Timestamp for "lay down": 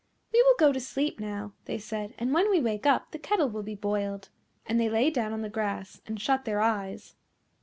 4.89-5.31